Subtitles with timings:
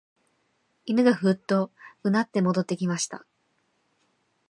[0.85, 1.69] 犬がふうと
[2.01, 3.23] 唸って戻ってきました